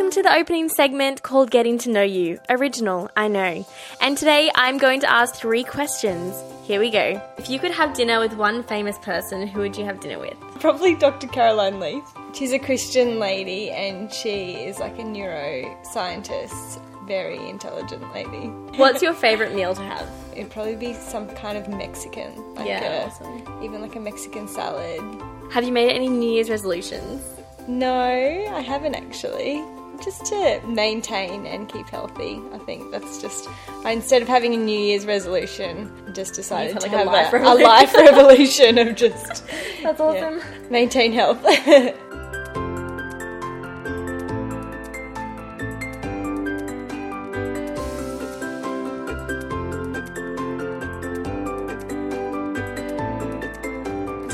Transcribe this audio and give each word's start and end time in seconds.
Welcome 0.00 0.14
to 0.14 0.22
the 0.22 0.34
opening 0.34 0.70
segment 0.70 1.22
called 1.22 1.50
Getting 1.50 1.76
to 1.80 1.90
Know 1.90 2.02
You. 2.02 2.40
Original, 2.48 3.10
I 3.18 3.28
know. 3.28 3.66
And 4.00 4.16
today 4.16 4.50
I'm 4.54 4.78
going 4.78 5.00
to 5.00 5.10
ask 5.10 5.34
three 5.34 5.62
questions. 5.62 6.34
Here 6.64 6.80
we 6.80 6.90
go. 6.90 7.20
If 7.36 7.50
you 7.50 7.58
could 7.58 7.70
have 7.72 7.92
dinner 7.92 8.18
with 8.18 8.32
one 8.32 8.62
famous 8.62 8.96
person, 9.00 9.46
who 9.46 9.60
would 9.60 9.76
you 9.76 9.84
have 9.84 10.00
dinner 10.00 10.18
with? 10.18 10.38
Probably 10.58 10.94
Dr. 10.94 11.26
Caroline 11.26 11.80
Leaf. 11.80 12.02
She's 12.32 12.54
a 12.54 12.58
Christian 12.58 13.18
lady 13.18 13.68
and 13.68 14.10
she 14.10 14.52
is 14.54 14.78
like 14.78 14.98
a 14.98 15.02
neuroscientist, 15.02 16.80
very 17.06 17.36
intelligent 17.50 18.10
lady. 18.14 18.46
What's 18.78 19.02
your 19.02 19.12
favourite 19.26 19.54
meal 19.54 19.74
to 19.74 19.82
have? 19.82 20.08
It'd 20.34 20.50
probably 20.50 20.76
be 20.76 20.94
some 20.94 21.28
kind 21.28 21.58
of 21.58 21.68
Mexican. 21.68 22.54
Like 22.54 22.68
Yeah, 22.68 22.84
a- 22.84 23.06
awesome. 23.08 23.62
Even 23.62 23.82
like 23.82 23.96
a 23.96 24.00
Mexican 24.00 24.48
salad. 24.48 24.98
Have 25.52 25.64
you 25.64 25.72
made 25.72 25.92
any 25.92 26.08
New 26.08 26.32
Year's 26.32 26.48
resolutions? 26.48 27.22
No, 27.68 27.92
I 28.02 28.60
haven't 28.62 28.94
actually. 28.94 29.62
Just 30.02 30.26
to 30.26 30.60
maintain 30.66 31.46
and 31.46 31.68
keep 31.68 31.88
healthy. 31.88 32.40
I 32.52 32.58
think 32.58 32.90
that's 32.90 33.20
just. 33.20 33.48
I, 33.84 33.92
instead 33.92 34.22
of 34.22 34.28
having 34.28 34.54
a 34.54 34.56
New 34.56 34.78
Year's 34.78 35.04
resolution, 35.04 35.92
I 36.06 36.12
just 36.12 36.34
decided 36.34 36.80
to 36.80 36.86
like 36.86 36.92
a 36.92 36.98
have 36.98 37.06
life 37.06 37.32
a, 37.32 37.36
a 37.36 37.54
life 37.54 37.94
revolution 37.94 38.78
of 38.78 38.96
just 38.96 39.44
That's 39.82 40.00
yeah, 40.00 40.42
maintain 40.70 41.12
health. 41.12 41.44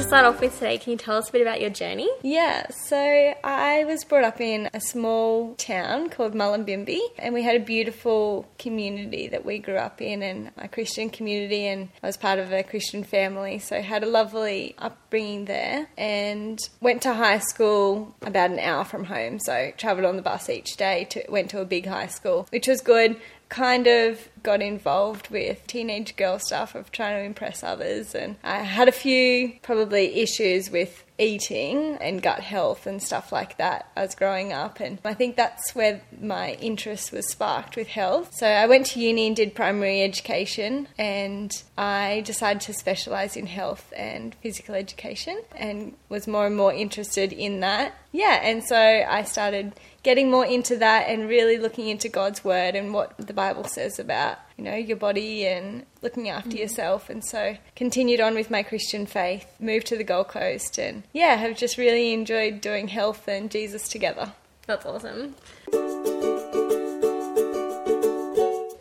start 0.06 0.24
off 0.24 0.40
with 0.40 0.54
today, 0.54 0.78
can 0.78 0.92
you 0.92 0.96
tell 0.96 1.16
us 1.16 1.28
a 1.30 1.32
bit 1.32 1.42
about 1.42 1.60
your 1.60 1.68
journey? 1.68 2.08
Yeah, 2.22 2.68
so 2.70 2.96
I 2.96 3.84
was 3.86 4.04
brought 4.04 4.22
up 4.22 4.40
in 4.40 4.70
a 4.72 4.78
small 4.78 5.56
town 5.56 6.10
called 6.10 6.32
Mullumbimby, 6.32 7.00
and 7.18 7.34
we 7.34 7.42
had 7.42 7.56
a 7.56 7.64
beautiful 7.64 8.46
community 8.56 9.26
that 9.26 9.44
we 9.44 9.58
grew 9.58 9.74
up 9.74 10.00
in, 10.00 10.22
and 10.22 10.52
a 10.58 10.68
Christian 10.68 11.10
community, 11.10 11.66
and 11.66 11.88
I 12.04 12.06
was 12.06 12.16
part 12.16 12.38
of 12.38 12.52
a 12.52 12.62
Christian 12.62 13.02
family, 13.02 13.58
so 13.58 13.82
had 13.82 14.04
a 14.04 14.06
lovely 14.06 14.76
upbringing 14.78 15.46
there, 15.46 15.88
and 15.98 16.60
went 16.80 17.02
to 17.02 17.12
high 17.12 17.40
school 17.40 18.14
about 18.22 18.50
an 18.50 18.60
hour 18.60 18.84
from 18.84 19.04
home, 19.04 19.40
so 19.40 19.72
travelled 19.76 20.06
on 20.06 20.14
the 20.14 20.22
bus 20.22 20.48
each 20.48 20.76
day, 20.76 21.08
to, 21.10 21.24
went 21.28 21.50
to 21.50 21.60
a 21.60 21.64
big 21.64 21.84
high 21.84 22.06
school, 22.06 22.46
which 22.50 22.68
was 22.68 22.80
good. 22.80 23.16
Kind 23.48 23.86
of 23.86 24.28
got 24.46 24.62
involved 24.62 25.28
with 25.28 25.66
teenage 25.66 26.14
girl 26.16 26.38
stuff 26.38 26.76
of 26.76 26.92
trying 26.92 27.20
to 27.20 27.26
impress 27.26 27.64
others, 27.64 28.14
and 28.14 28.36
I 28.44 28.58
had 28.58 28.88
a 28.88 28.92
few 28.92 29.58
probably 29.60 30.20
issues 30.20 30.70
with 30.70 31.04
eating 31.18 31.96
and 32.00 32.22
gut 32.22 32.40
health 32.40 32.86
and 32.86 33.02
stuff 33.02 33.32
like 33.32 33.56
that 33.56 33.90
as 33.96 34.14
growing 34.14 34.52
up 34.52 34.80
and 34.80 34.98
I 35.04 35.14
think 35.14 35.36
that's 35.36 35.74
where 35.74 36.02
my 36.20 36.52
interest 36.54 37.12
was 37.12 37.30
sparked 37.30 37.76
with 37.76 37.88
health. 37.88 38.34
So 38.34 38.46
I 38.46 38.66
went 38.66 38.86
to 38.86 39.00
uni 39.00 39.26
and 39.26 39.36
did 39.36 39.54
primary 39.54 40.02
education 40.02 40.88
and 40.98 41.50
I 41.78 42.22
decided 42.24 42.60
to 42.62 42.74
specialize 42.74 43.36
in 43.36 43.46
health 43.46 43.92
and 43.96 44.34
physical 44.42 44.74
education 44.74 45.40
and 45.56 45.94
was 46.08 46.26
more 46.26 46.46
and 46.46 46.56
more 46.56 46.72
interested 46.72 47.32
in 47.32 47.60
that. 47.60 47.94
Yeah, 48.12 48.40
and 48.42 48.64
so 48.64 48.76
I 48.76 49.22
started 49.24 49.72
getting 50.02 50.30
more 50.30 50.46
into 50.46 50.76
that 50.76 51.08
and 51.08 51.28
really 51.28 51.58
looking 51.58 51.88
into 51.88 52.08
God's 52.08 52.44
word 52.44 52.74
and 52.74 52.94
what 52.94 53.16
the 53.18 53.34
Bible 53.34 53.64
says 53.64 53.98
about 53.98 54.35
you 54.56 54.64
know 54.64 54.74
your 54.74 54.96
body 54.96 55.46
and 55.46 55.84
looking 56.02 56.28
after 56.28 56.50
mm. 56.50 56.58
yourself. 56.58 57.10
And 57.10 57.24
so 57.24 57.56
continued 57.74 58.20
on 58.20 58.34
with 58.34 58.50
my 58.50 58.62
christian 58.62 59.06
faith 59.06 59.46
moved 59.60 59.86
to 59.88 59.96
the 59.96 60.04
gold 60.04 60.28
coast 60.28 60.78
and 60.78 61.02
yeah 61.12 61.36
have 61.36 61.56
just 61.56 61.76
really 61.78 62.12
enjoyed 62.12 62.60
doing 62.60 62.88
health 62.88 63.28
and 63.28 63.50
jesus 63.50 63.88
together. 63.88 64.32
That's 64.66 64.84
awesome. 64.84 65.34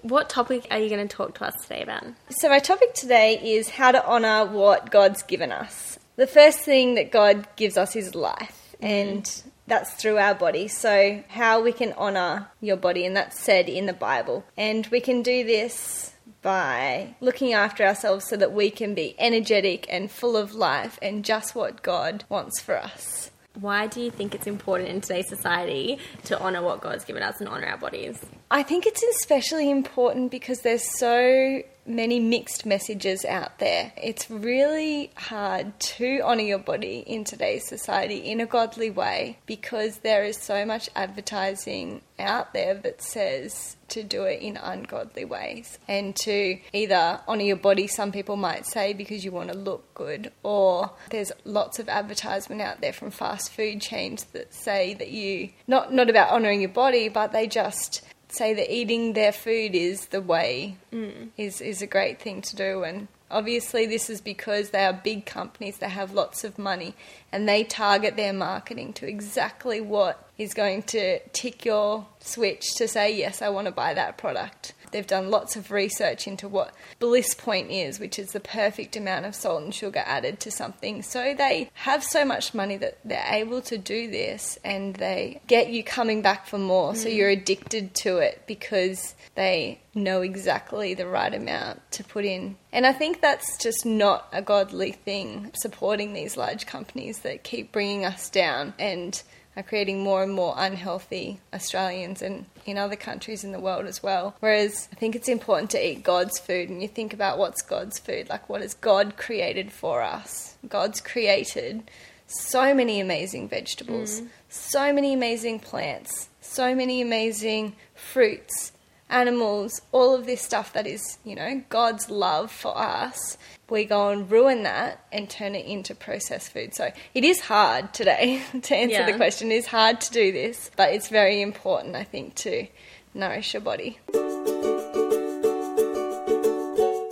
What 0.02 0.30
topic 0.30 0.68
are 0.72 0.80
you 0.80 0.90
going 0.90 1.08
to 1.08 1.16
talk 1.16 1.36
to 1.36 1.46
us 1.46 1.56
today 1.64 1.82
about? 1.82 2.06
so 2.30 2.50
my 2.50 2.60
topic 2.60 2.94
today 2.94 3.40
is 3.44 3.70
how 3.70 3.92
to 3.92 4.06
honor 4.06 4.46
what 4.46 4.92
god's 4.92 5.24
given 5.24 5.52
us. 5.52 6.00
The 6.16 6.28
first 6.28 6.60
thing 6.60 6.96
that 6.96 7.12
god 7.12 7.48
gives 7.56 7.78
us 7.78 7.96
is 7.96 8.16
life. 8.16 8.76
Mm-hmm. 8.76 8.86
And 8.86 9.44
that's 9.68 9.94
through 9.94 10.18
our 10.18 10.36
body 10.36 10.68
so 10.68 11.24
how 11.30 11.62
we 11.62 11.72
can 11.72 11.94
honor 11.94 12.48
your 12.62 12.78
body 12.78 13.06
and 13.06 13.16
that's 13.16 13.40
said 13.40 13.68
in 13.68 13.86
the 13.86 13.94
bible 13.94 14.46
and 14.58 14.88
we 14.88 15.00
can 15.00 15.22
do 15.22 15.44
this 15.44 16.16
by 16.46 17.16
looking 17.22 17.54
after 17.54 17.84
ourselves 17.84 18.28
so 18.30 18.38
that 18.38 18.54
we 18.54 18.70
can 18.70 18.94
be 18.94 19.16
energetic 19.18 19.88
and 19.90 20.12
full 20.12 20.38
of 20.38 20.54
life 20.54 21.00
and 21.02 21.26
just 21.26 21.56
what 21.56 21.82
God 21.82 22.24
wants 22.30 22.62
for 22.62 22.78
us. 22.78 23.32
Why 23.60 23.88
do 23.88 24.00
you 24.00 24.12
think 24.12 24.36
it's 24.36 24.46
important 24.46 24.90
in 24.90 25.02
today's 25.02 25.28
society 25.28 25.98
to 26.26 26.40
honour 26.40 26.62
what 26.62 26.82
God's 26.82 27.04
given 27.04 27.24
us 27.24 27.40
and 27.40 27.50
honour 27.50 27.66
our 27.66 27.78
bodies? 27.78 28.24
I 28.52 28.64
think 28.64 28.86
it's 28.86 29.04
especially 29.04 29.72
important 29.72 30.30
because 30.30 30.62
there's 30.62 30.98
so 31.00 31.64
many 31.88 32.20
mixed 32.20 32.66
messages 32.66 33.26
out 33.26 33.60
there. 33.60 33.92
It's 34.02 34.30
really 34.30 35.12
hard 35.16 35.80
to 35.80 36.22
honour 36.22 36.42
your 36.42 36.60
body 36.60 37.04
in 37.06 37.24
today's 37.24 37.68
society 37.68 38.18
in 38.18 38.40
a 38.40 38.46
godly 38.46 38.90
way 38.90 39.38
because 39.46 40.00
there 40.00 40.24
is 40.24 40.38
so 40.38 40.66
much 40.66 40.90
advertising 40.96 42.02
out 42.18 42.54
there 42.54 42.74
that 42.74 43.02
says 43.02 43.76
to 43.90 44.02
do 44.02 44.24
it 44.24 44.42
in 44.42 44.58
ungodly 44.58 45.26
ways 45.26 45.78
and 45.88 46.16
to 46.16 46.58
either 46.74 47.20
honour 47.28 47.44
your 47.44 47.56
body, 47.56 47.88
some 47.88 48.12
people 48.12 48.36
might 48.36 48.66
say, 48.66 48.94
because 48.94 49.24
you 49.24 49.32
want 49.32 49.52
to 49.52 49.58
look 49.58 49.94
good, 49.94 50.32
or 50.42 50.92
there's 51.12 51.32
lots 51.44 51.78
of 51.78 51.88
advertisement 51.88 52.62
out 52.62 52.82
there 52.82 52.94
from 52.94 53.12
fast 53.12 53.52
food 53.52 53.80
chains 53.80 54.24
that 54.26 54.54
say 54.54 54.96
that 54.96 55.12
you, 55.12 55.50
not, 55.68 55.94
not 55.94 56.10
about 56.10 56.32
honouring 56.32 56.62
your 56.62 56.70
body, 56.70 57.10
but 57.10 57.32
they 57.32 57.46
just 57.46 58.02
say 58.28 58.54
that 58.54 58.74
eating 58.74 59.14
their 59.14 59.32
food 59.32 59.76
is 59.76 60.08
the 60.08 60.22
way 60.22 60.78
mm. 60.92 61.30
is 61.38 61.62
is 61.62 61.82
a 61.82 61.88
great 61.88 62.22
thing 62.22 62.42
to 62.42 62.56
do. 62.56 62.84
And 62.84 63.08
obviously 63.30 63.86
this 63.86 64.10
is 64.10 64.22
because 64.22 64.70
they 64.70 64.86
are 64.86 64.94
big 64.94 65.26
companies 65.26 65.78
that 65.78 65.90
have 65.90 66.14
lots 66.14 66.44
of 66.44 66.58
money 66.58 66.94
and 67.32 67.48
they 67.48 67.64
target 67.64 68.16
their 68.16 68.34
marketing 68.34 68.94
to 68.94 69.08
exactly 69.08 69.82
what 69.82 70.30
is 70.38 70.54
going 70.54 70.84
to 70.84 71.20
tick 71.30 71.66
your 71.66 72.06
switch 72.20 72.76
to 72.76 72.88
say 72.88 73.16
yes 73.16 73.42
I 73.42 73.50
want 73.50 73.66
to 73.66 73.72
buy 73.72 73.94
that 73.94 74.18
product 74.18 74.74
they've 74.96 75.06
done 75.06 75.30
lots 75.30 75.58
of 75.58 75.72
research 75.72 76.26
into 76.26 76.48
what 76.48 76.74
bliss 77.00 77.34
point 77.34 77.70
is 77.70 78.00
which 78.00 78.18
is 78.18 78.32
the 78.32 78.40
perfect 78.40 78.96
amount 78.96 79.26
of 79.26 79.36
salt 79.36 79.62
and 79.62 79.76
sugar 79.76 80.02
added 80.06 80.40
to 80.40 80.50
something. 80.50 81.02
So 81.02 81.36
they 81.38 81.70
have 81.74 82.02
so 82.02 82.24
much 82.24 82.54
money 82.54 82.78
that 82.78 82.98
they're 83.04 83.28
able 83.30 83.62
to 83.64 83.78
do 83.78 84.10
this 84.10 84.58
and 84.64 84.96
they 84.96 85.42
get 85.48 85.70
you 85.70 85.84
coming 85.84 86.22
back 86.22 86.48
for 86.48 86.58
more. 86.58 86.96
So 86.96 87.10
mm. 87.10 87.16
you're 87.16 87.30
addicted 87.30 87.94
to 87.96 88.20
it 88.20 88.44
because 88.48 89.16
they 89.36 89.82
know 89.94 90.22
exactly 90.22 90.94
the 90.94 91.08
right 91.08 91.34
amount 91.34 91.82
to 91.92 92.04
put 92.04 92.24
in. 92.24 92.56
And 92.72 92.86
i 92.86 92.94
think 92.94 93.22
that's 93.22 93.58
just 93.58 93.86
not 93.86 94.28
a 94.32 94.42
godly 94.42 94.92
thing 94.92 95.52
supporting 95.56 96.14
these 96.14 96.38
large 96.38 96.66
companies 96.66 97.20
that 97.20 97.44
keep 97.44 97.72
bringing 97.72 98.06
us 98.06 98.30
down 98.30 98.74
and 98.80 99.22
are 99.56 99.64
creating 99.64 100.04
more 100.04 100.24
and 100.24 100.34
more 100.34 100.54
unhealthy 100.58 101.40
Australians 101.54 102.22
and 102.22 102.46
in 102.66 102.78
other 102.78 102.96
countries 102.96 103.44
in 103.44 103.52
the 103.52 103.60
world 103.60 103.86
as 103.86 104.04
well. 104.04 104.36
Whereas 104.40 104.90
I 104.92 104.96
think 104.96 105.16
it's 105.16 105.30
important 105.30 105.72
to 105.72 105.86
eat 105.86 106.04
God's 106.04 106.40
food 106.40 106.70
and 106.70 106.82
you 106.82 106.88
think 106.88 107.14
about 107.14 107.38
what's 107.38 107.62
God's 107.62 108.00
food, 108.00 108.30
like 108.30 108.50
what 108.50 108.62
has 108.62 108.74
God 108.74 109.18
created 109.18 109.72
for 109.72 110.02
us? 110.02 110.56
God's 110.68 111.00
created 111.00 111.90
so 112.28 112.74
many 112.74 113.00
amazing 113.00 113.48
vegetables, 113.48 114.22
mm. 114.22 114.28
so 114.50 114.92
many 114.92 115.14
amazing 115.14 115.60
plants, 115.60 116.30
so 116.42 116.76
many 116.76 117.02
amazing 117.02 117.76
fruits, 117.94 118.72
animals, 119.10 119.82
all 119.92 120.16
of 120.16 120.26
this 120.26 120.42
stuff 120.42 120.74
that 120.74 120.88
is, 120.88 121.18
you 121.24 121.36
know, 121.36 121.64
God's 121.70 122.10
love 122.10 122.52
for 122.52 122.78
us. 122.78 123.38
We 123.70 123.86
go 123.86 124.10
and 124.10 124.30
ruin 124.30 124.64
that 124.64 125.06
and 125.12 125.30
turn 125.30 125.56
it 125.56 125.66
into 125.66 125.96
processed 125.96 126.52
food. 126.52 126.74
So 126.74 126.92
it 127.14 127.24
is 127.24 127.42
hard 127.42 127.94
today 127.94 128.44
to 128.62 128.76
answer 128.76 128.96
Yeah. 128.96 129.12
the 129.12 129.18
question. 129.18 129.52
It 129.52 129.56
is 129.56 129.68
hard 129.68 130.02
to 130.02 130.12
do 130.12 130.32
this, 130.32 130.72
but 130.76 130.94
it's 130.94 131.10
very 131.10 131.42
important, 131.42 131.96
I 131.96 132.04
think, 132.04 132.36
to 132.36 132.68
nourish 133.14 133.54
your 133.54 133.62
body. 133.62 134.00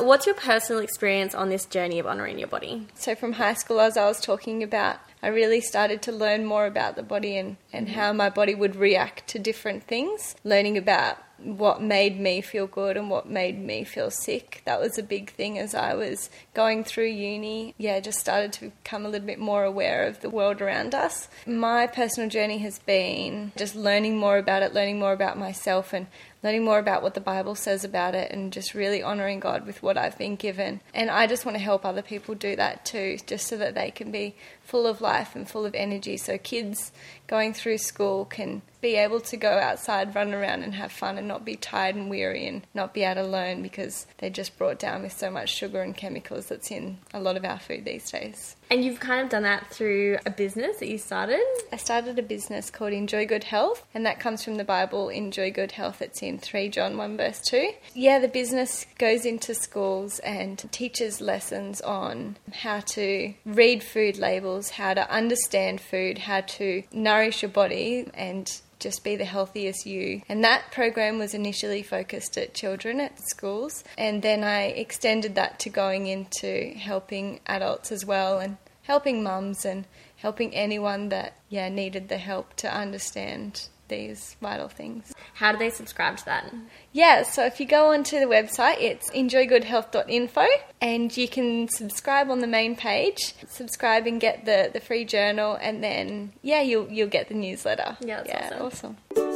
What's 0.04 0.26
your 0.26 0.36
personal 0.36 0.82
experience 0.82 1.34
on 1.34 1.50
this 1.50 1.66
journey 1.66 1.98
of 1.98 2.06
honouring 2.06 2.38
your 2.38 2.50
body? 2.50 2.88
So, 2.94 3.16
from 3.16 3.34
high 3.34 3.54
school, 3.54 3.80
as 3.80 3.96
I 3.96 4.06
was 4.06 4.20
talking 4.20 4.62
about, 4.62 4.98
I 5.24 5.28
really 5.28 5.62
started 5.62 6.02
to 6.04 6.12
learn 6.12 6.46
more 6.46 6.66
about 6.66 6.98
the 6.98 7.04
body 7.04 7.38
and, 7.38 7.56
and 7.72 7.88
mm-hmm. 7.88 7.96
how 7.96 8.12
my 8.12 8.30
body 8.30 8.54
would 8.54 8.76
react 8.76 9.28
to 9.30 9.40
different 9.40 9.86
things. 9.86 10.36
Learning 10.44 10.78
about 10.78 11.18
what 11.44 11.82
made 11.82 12.20
me 12.20 12.42
feel 12.42 12.68
good 12.68 12.98
and 12.98 13.10
what 13.10 13.28
made 13.28 13.60
me 13.60 13.84
feel 13.84 14.10
sick. 14.10 14.62
That 14.66 14.80
was 14.80 14.98
a 14.98 15.04
big 15.04 15.32
thing 15.32 15.60
as 15.60 15.76
I 15.76 15.94
was 15.94 16.30
going 16.54 16.84
through 16.84 17.08
uni. 17.08 17.76
Yeah, 17.78 18.00
just 18.00 18.20
started 18.20 18.54
to 18.54 18.72
become 18.72 19.06
a 19.06 19.10
little 19.10 19.28
bit 19.28 19.40
more 19.40 19.64
aware 19.64 20.08
of 20.08 20.22
the 20.22 20.30
world 20.30 20.62
around 20.62 20.96
us. 20.96 21.28
My 21.46 21.88
personal 21.88 22.30
journey 22.30 22.60
has 22.60 22.80
been 22.80 23.52
just 23.58 23.76
learning 23.76 24.18
more 24.18 24.38
about 24.38 24.64
it, 24.64 24.74
learning 24.74 25.00
more 25.00 25.14
about 25.14 25.38
myself, 25.38 25.94
and 25.94 26.08
learning 26.44 26.64
more 26.64 26.80
about 26.80 27.02
what 27.02 27.14
the 27.14 27.22
Bible 27.22 27.56
says 27.56 27.84
about 27.84 28.14
it 28.14 28.32
and 28.32 28.52
just 28.54 28.74
really 28.74 29.02
honoring 29.02 29.40
God 29.40 29.66
with 29.66 29.82
what 29.82 29.98
I've 29.98 30.18
been 30.18 30.36
given. 30.36 30.82
And 30.94 31.10
I 31.10 31.26
just 31.26 31.46
want 31.46 31.58
to 31.58 31.64
help 31.64 31.86
other 31.86 32.02
people 32.02 32.36
do 32.36 32.56
that 32.56 32.86
too, 32.86 33.18
just 33.26 33.48
so 33.48 33.58
that 33.58 33.76
they 33.76 33.92
can 33.92 34.12
be 34.12 34.36
full 34.62 34.86
of 34.86 35.02
life 35.02 35.36
and 35.36 35.50
full 35.50 35.66
of 35.66 35.76
energy. 35.76 36.18
So 36.18 36.38
kids 36.38 36.92
going 37.28 37.54
through 37.54 37.78
school 37.78 38.26
can 38.26 38.62
be 38.82 38.96
able 38.96 39.22
to 39.22 39.38
go 39.38 39.50
outside, 39.50 40.14
run 40.14 40.34
around, 40.34 40.62
and 40.62 40.76
have 40.76 40.92
fun 40.92 41.18
and 41.18 41.28
not 41.28 41.46
be 41.46 41.56
tired 41.56 41.96
and 41.96 42.10
weary 42.10 42.46
and 42.46 42.68
not 42.74 42.94
be 42.94 43.02
to 43.02 43.24
learn 43.24 43.62
because 43.62 44.06
they're 44.18 44.30
just 44.30 44.58
brought 44.58 44.80
down 44.80 45.04
with 45.04 45.14
so 45.14 45.32
much 45.32 45.50
sugar 45.54 45.82
and 45.82 45.96
chemicals 45.96 46.48
that's 46.48 46.70
in 46.70 46.98
a 47.14 47.20
lot 47.20 47.38
of 47.38 47.46
our 47.46 47.60
food 47.60 47.86
these 47.86 48.10
days. 48.12 48.56
And 48.70 48.84
you've 48.84 49.00
kind 49.00 49.22
of 49.22 49.30
done 49.30 49.44
that 49.44 49.70
through 49.70 50.18
a 50.26 50.30
business 50.30 50.78
that 50.78 50.90
you 50.90 50.98
started? 50.98 51.44
I 51.72 51.78
started 51.78 52.18
a 52.20 52.24
business 52.24 52.70
called 52.70 52.92
Enjoy 52.92 53.26
Good 53.26 53.46
Health, 53.46 53.86
and 53.94 54.06
that 54.06 54.20
comes 54.20 54.44
from 54.44 54.56
the 54.56 54.64
Bible, 54.64 55.10
Enjoy 55.10 55.52
Good 55.52 55.74
Health. 55.74 56.02
It's 56.02 56.22
in 56.22 56.33
3 56.42 56.70
John 56.70 56.98
1 56.98 57.18
verse 57.18 57.42
2. 57.42 57.72
Yeah, 57.94 58.20
the 58.20 58.28
business 58.28 58.86
goes 58.98 59.26
into 59.26 59.54
schools 59.54 60.20
and 60.20 60.58
teaches 60.72 61.22
lessons 61.22 61.82
on 61.82 62.38
how 62.52 62.80
to 62.80 63.34
read 63.46 63.84
food 63.84 64.18
labels, 64.18 64.72
how 64.72 64.94
to 64.94 65.10
understand 65.10 65.82
food, 65.82 66.20
how 66.20 66.42
to 66.42 66.84
nourish 66.92 67.42
your 67.42 67.52
body, 67.52 68.10
and 68.14 68.52
just 68.80 69.04
be 69.04 69.16
the 69.16 69.26
healthiest 69.26 69.86
you. 69.86 70.22
And 70.28 70.44
that 70.44 70.72
program 70.72 71.18
was 71.18 71.34
initially 71.34 71.84
focused 71.84 72.38
at 72.38 72.54
children 72.54 73.00
at 73.00 73.18
schools, 73.30 73.84
and 73.98 74.22
then 74.22 74.44
I 74.44 74.64
extended 74.64 75.36
that 75.36 75.60
to 75.60 75.70
going 75.70 76.08
into 76.08 76.74
helping 76.78 77.40
adults 77.48 77.92
as 77.92 78.06
well 78.06 78.40
and 78.40 78.58
helping 78.84 79.24
mums 79.24 79.66
and 79.66 79.86
helping 80.18 80.54
anyone 80.54 81.10
that 81.10 81.34
yeah 81.50 81.70
needed 81.70 82.08
the 82.10 82.18
help 82.18 82.54
to 82.56 82.74
understand 82.74 83.68
these 83.88 84.36
vital 84.42 84.68
things. 84.68 85.14
How 85.34 85.52
do 85.52 85.58
they 85.58 85.70
subscribe 85.70 86.18
to 86.18 86.26
that? 86.26 86.54
Yeah, 86.92 87.24
so 87.24 87.46
if 87.46 87.60
you 87.60 87.66
go 87.66 87.92
onto 87.92 88.20
the 88.20 88.26
website, 88.26 88.78
it's 88.80 89.10
enjoygoodhealth.info 89.12 90.46
and 90.82 91.16
you 91.16 91.28
can 91.28 91.68
subscribe 91.68 92.30
on 92.30 92.40
the 92.40 92.48
main 92.48 92.76
page. 92.76 93.34
Subscribe 93.48 94.08
and 94.08 94.20
get 94.20 94.46
the, 94.46 94.70
the 94.74 94.80
free 94.80 95.06
journal 95.06 95.58
and 95.62 95.84
then 95.84 96.34
yeah, 96.42 96.62
you'll 96.62 96.90
you'll 96.90 97.10
get 97.10 97.28
the 97.28 97.36
newsletter. 97.36 97.98
Yeah, 98.02 98.24
yeah 98.26 98.58
awesome. 98.60 98.98
awesome. 99.12 99.34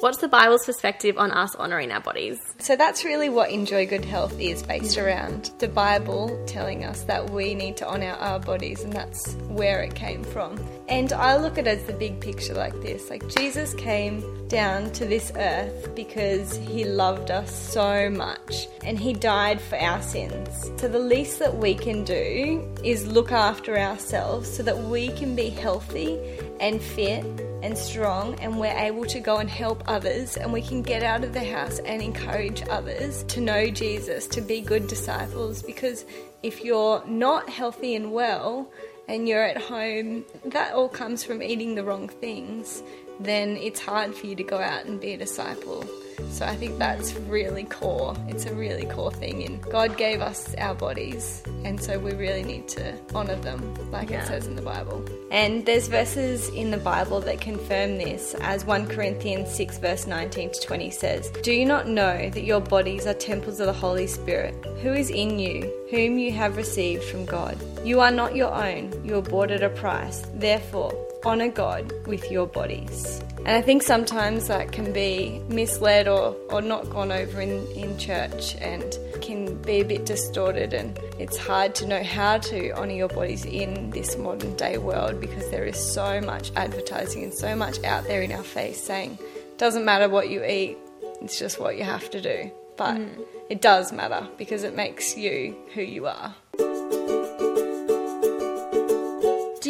What's 0.00 0.16
the 0.16 0.28
Bible's 0.28 0.64
perspective 0.64 1.18
on 1.18 1.30
us 1.30 1.54
honouring 1.56 1.92
our 1.92 2.00
bodies? 2.00 2.38
So 2.58 2.74
that's 2.74 3.04
really 3.04 3.28
what 3.28 3.50
Enjoy 3.50 3.86
Good 3.86 4.06
Health 4.06 4.40
is 4.40 4.62
based 4.62 4.96
around. 4.96 5.50
The 5.58 5.68
Bible 5.68 6.42
telling 6.46 6.84
us 6.84 7.02
that 7.02 7.28
we 7.28 7.54
need 7.54 7.76
to 7.76 7.86
honour 7.86 8.12
our 8.12 8.40
bodies, 8.40 8.82
and 8.82 8.94
that's 8.94 9.34
where 9.48 9.82
it 9.82 9.94
came 9.94 10.24
from. 10.24 10.58
And 10.90 11.12
I 11.12 11.36
look 11.36 11.56
at 11.56 11.68
it 11.68 11.78
as 11.78 11.84
the 11.84 11.92
big 11.92 12.18
picture 12.18 12.52
like 12.52 12.74
this 12.82 13.10
like 13.10 13.28
Jesus 13.28 13.74
came 13.74 14.48
down 14.48 14.90
to 14.92 15.04
this 15.04 15.30
earth 15.36 15.94
because 15.94 16.56
he 16.56 16.84
loved 16.84 17.30
us 17.30 17.54
so 17.54 18.10
much 18.10 18.66
and 18.84 18.98
he 18.98 19.12
died 19.12 19.60
for 19.60 19.78
our 19.78 20.02
sins. 20.02 20.68
So 20.80 20.88
the 20.88 20.98
least 20.98 21.38
that 21.38 21.56
we 21.56 21.76
can 21.76 22.02
do 22.02 22.68
is 22.82 23.06
look 23.06 23.30
after 23.30 23.78
ourselves 23.78 24.52
so 24.52 24.64
that 24.64 24.76
we 24.76 25.12
can 25.12 25.36
be 25.36 25.48
healthy 25.48 26.18
and 26.58 26.82
fit 26.82 27.24
and 27.62 27.78
strong 27.78 28.34
and 28.40 28.58
we're 28.58 28.76
able 28.76 29.04
to 29.04 29.20
go 29.20 29.36
and 29.36 29.48
help 29.48 29.84
others 29.86 30.36
and 30.36 30.52
we 30.52 30.60
can 30.60 30.82
get 30.82 31.04
out 31.04 31.22
of 31.22 31.32
the 31.32 31.44
house 31.44 31.78
and 31.80 32.02
encourage 32.02 32.62
others 32.68 33.22
to 33.24 33.40
know 33.40 33.70
Jesus, 33.70 34.26
to 34.26 34.40
be 34.40 34.60
good 34.60 34.88
disciples 34.88 35.62
because 35.62 36.04
if 36.42 36.64
you're 36.64 37.04
not 37.06 37.48
healthy 37.48 37.94
and 37.94 38.12
well 38.12 38.68
and 39.08 39.28
you're 39.28 39.42
at 39.42 39.58
home, 39.58 40.24
that 40.44 40.74
all 40.74 40.88
comes 40.88 41.24
from 41.24 41.42
eating 41.42 41.74
the 41.74 41.84
wrong 41.84 42.08
things, 42.08 42.82
then 43.18 43.56
it's 43.56 43.80
hard 43.80 44.14
for 44.14 44.26
you 44.26 44.34
to 44.36 44.42
go 44.42 44.58
out 44.58 44.84
and 44.86 45.00
be 45.00 45.12
a 45.12 45.16
disciple. 45.16 45.84
So 46.30 46.46
I 46.46 46.56
think 46.56 46.78
that's 46.78 47.14
really 47.14 47.64
core. 47.64 48.14
It's 48.28 48.46
a 48.46 48.54
really 48.54 48.86
core 48.86 49.12
thing. 49.12 49.44
And 49.44 49.62
God 49.62 49.96
gave 49.96 50.20
us 50.20 50.54
our 50.56 50.74
bodies, 50.74 51.42
and 51.64 51.80
so 51.80 51.98
we 51.98 52.12
really 52.12 52.42
need 52.42 52.68
to 52.68 52.96
honour 53.14 53.36
them, 53.36 53.74
like 53.90 54.10
yeah. 54.10 54.22
it 54.22 54.26
says 54.26 54.46
in 54.46 54.56
the 54.56 54.62
Bible. 54.62 55.04
And 55.30 55.66
there's 55.66 55.88
verses 55.88 56.48
in 56.50 56.70
the 56.70 56.78
Bible 56.78 57.20
that 57.20 57.40
confirm 57.40 57.98
this, 57.98 58.34
as 58.40 58.64
1 58.64 58.86
Corinthians 58.86 59.50
6, 59.54 59.78
verse 59.78 60.06
19 60.06 60.52
to 60.52 60.60
20 60.60 60.90
says, 60.90 61.30
Do 61.42 61.52
you 61.52 61.64
not 61.64 61.88
know 61.88 62.30
that 62.30 62.44
your 62.44 62.60
bodies 62.60 63.06
are 63.06 63.14
temples 63.14 63.60
of 63.60 63.66
the 63.66 63.72
Holy 63.72 64.06
Spirit, 64.06 64.54
who 64.82 64.92
is 64.92 65.10
in 65.10 65.38
you, 65.38 65.72
whom 65.90 66.18
you 66.18 66.32
have 66.32 66.56
received 66.56 67.04
from 67.04 67.24
God? 67.24 67.58
You 67.84 68.00
are 68.00 68.10
not 68.10 68.36
your 68.36 68.52
own, 68.52 68.92
you 69.04 69.16
are 69.16 69.22
bought 69.22 69.50
at 69.50 69.62
a 69.62 69.70
price. 69.70 70.22
Therefore, 70.34 71.09
honour 71.24 71.48
God 71.48 71.92
with 72.06 72.30
your 72.30 72.46
bodies. 72.46 73.22
And 73.38 73.48
I 73.48 73.62
think 73.62 73.82
sometimes 73.82 74.48
that 74.48 74.72
can 74.72 74.92
be 74.92 75.40
misled 75.48 76.08
or, 76.08 76.36
or 76.50 76.60
not 76.60 76.90
gone 76.90 77.10
over 77.10 77.40
in, 77.40 77.66
in 77.72 77.98
church 77.98 78.54
and 78.56 78.98
can 79.22 79.60
be 79.62 79.80
a 79.80 79.82
bit 79.82 80.04
distorted. 80.04 80.74
And 80.74 80.98
it's 81.18 81.38
hard 81.38 81.74
to 81.76 81.86
know 81.86 82.02
how 82.02 82.38
to 82.38 82.70
honour 82.72 82.92
your 82.92 83.08
bodies 83.08 83.44
in 83.44 83.90
this 83.90 84.16
modern 84.18 84.54
day 84.56 84.78
world 84.78 85.20
because 85.20 85.50
there 85.50 85.64
is 85.64 85.78
so 85.78 86.20
much 86.20 86.52
advertising 86.56 87.24
and 87.24 87.32
so 87.32 87.56
much 87.56 87.82
out 87.84 88.04
there 88.04 88.22
in 88.22 88.32
our 88.32 88.42
face 88.42 88.82
saying, 88.82 89.18
doesn't 89.56 89.84
matter 89.84 90.08
what 90.08 90.28
you 90.28 90.44
eat, 90.44 90.76
it's 91.22 91.38
just 91.38 91.58
what 91.60 91.76
you 91.76 91.84
have 91.84 92.10
to 92.10 92.20
do. 92.20 92.50
But 92.76 92.96
mm. 92.96 93.26
it 93.48 93.60
does 93.60 93.92
matter 93.92 94.26
because 94.38 94.64
it 94.64 94.74
makes 94.74 95.16
you 95.16 95.56
who 95.74 95.82
you 95.82 96.06
are. 96.06 96.34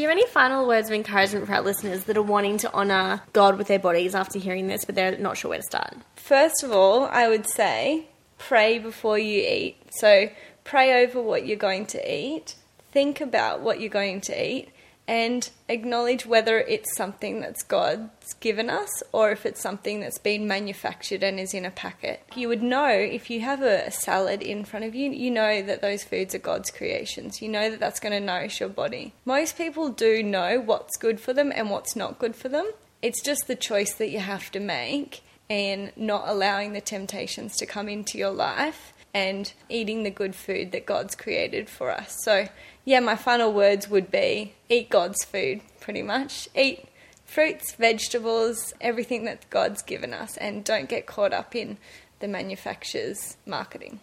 Do 0.00 0.05
you 0.05 0.08
have 0.08 0.17
any 0.17 0.26
final 0.29 0.67
words 0.67 0.88
of 0.88 0.94
encouragement 0.94 1.44
for 1.44 1.52
our 1.52 1.61
listeners 1.61 2.05
that 2.05 2.17
are 2.17 2.23
wanting 2.23 2.56
to 2.56 2.73
honour 2.73 3.20
God 3.35 3.58
with 3.58 3.67
their 3.67 3.79
bodies 3.79 4.14
after 4.14 4.38
hearing 4.38 4.67
this, 4.67 4.87
but 4.87 4.94
they're 4.94 5.19
not 5.19 5.37
sure 5.37 5.50
where 5.50 5.58
to 5.58 5.62
start? 5.62 5.94
First 6.17 6.62
of 6.62 6.73
all, 6.73 7.05
I 7.05 7.29
would 7.29 7.47
say 7.47 8.06
pray 8.38 8.79
before 8.79 9.19
you 9.19 9.43
eat. 9.47 9.76
So 9.91 10.31
pray 10.64 11.05
over 11.05 11.20
what 11.20 11.47
you're 11.47 11.58
going 11.58 11.85
to 11.88 12.11
eat, 12.11 12.55
think 12.93 13.20
about 13.20 13.61
what 13.61 13.79
you're 13.79 13.91
going 13.91 14.23
to 14.23 14.43
eat, 14.43 14.70
and 15.11 15.50
acknowledge 15.69 16.25
whether 16.25 16.61
it's 16.61 16.97
something 16.97 17.40
that's 17.40 17.64
God's 17.64 18.33
given 18.35 18.71
us 18.71 19.02
or 19.11 19.33
if 19.33 19.45
it's 19.45 19.61
something 19.61 19.99
that's 19.99 20.19
been 20.19 20.47
manufactured 20.47 21.25
and 21.25 21.40
is 21.40 21.52
in 21.52 21.64
a 21.64 21.71
packet. 21.73 22.23
You 22.37 22.47
would 22.47 22.62
know 22.62 22.87
if 22.87 23.29
you 23.29 23.40
have 23.40 23.61
a 23.61 23.90
salad 23.90 24.40
in 24.40 24.64
front 24.64 24.85
of 24.85 24.95
you, 24.95 25.11
you 25.11 25.33
know 25.33 25.62
that 25.62 25.83
those 25.83 26.05
foods 26.05 26.33
are 26.37 26.38
God's 26.38 26.71
creations. 26.71 27.43
You 27.43 27.49
know 27.49 27.71
that 27.71 27.81
that's 27.81 27.99
going 27.99 28.12
to 28.12 28.21
nourish 28.21 28.61
your 28.61 28.69
body. 28.69 29.12
Most 29.25 29.59
people 29.59 29.88
do 29.88 30.23
know 30.23 30.61
what's 30.61 30.97
good 30.97 31.19
for 31.19 31.33
them 31.33 31.50
and 31.52 31.71
what's 31.71 31.97
not 31.97 32.21
good 32.21 32.37
for 32.37 32.49
them. 32.49 32.71
It's 33.02 33.21
just 33.21 33.49
the 33.49 33.57
choice 33.57 33.95
that 33.95 34.11
you 34.11 34.21
have 34.21 34.52
to 34.52 34.61
make 34.61 35.23
and 35.49 35.90
not 35.97 36.29
allowing 36.29 36.73
the 36.73 36.81
temptations 36.81 37.57
to 37.57 37.67
come 37.67 37.88
into 37.88 38.17
your 38.17 38.31
life 38.31 38.93
and 39.12 39.52
eating 39.69 40.02
the 40.02 40.11
good 40.11 40.35
food 40.35 40.73
that 40.73 40.87
God's 40.87 41.14
created 41.14 41.69
for 41.69 41.90
us. 41.90 42.17
So, 42.25 42.47
yeah, 42.85 43.00
my 43.00 43.17
final 43.17 43.52
words 43.52 43.88
would 43.88 44.11
be 44.11 44.55
eat 44.69 44.90
God's 44.90 45.25
food, 45.25 45.61
pretty 45.81 46.02
much. 46.02 46.49
Eat 46.55 46.87
fruits, 47.25 47.75
vegetables, 47.75 48.73
everything 48.81 49.25
that 49.25 49.49
God's 49.50 49.83
given 49.83 50.12
us, 50.12 50.37
and 50.37 50.64
don't 50.64 50.88
get 50.88 51.07
caught 51.07 51.33
up 51.33 51.55
in 51.55 51.79
the 52.21 52.29
manufacturer's 52.29 53.37
marketing. 53.47 54.00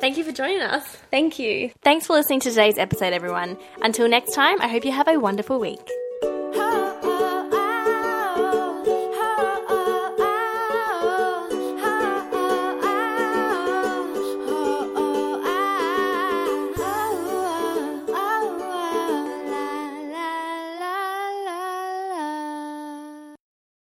Thank 0.00 0.18
you 0.18 0.24
for 0.24 0.32
joining 0.32 0.60
us. 0.60 0.84
Thank 1.10 1.38
you. 1.38 1.70
Thanks 1.82 2.06
for 2.06 2.12
listening 2.12 2.40
to 2.40 2.50
today's 2.50 2.76
episode, 2.76 3.14
everyone. 3.14 3.56
Until 3.80 4.08
next 4.08 4.34
time, 4.34 4.60
I 4.60 4.68
hope 4.68 4.84
you 4.84 4.92
have 4.92 5.08
a 5.08 5.18
wonderful 5.18 5.58
week. 5.58 5.80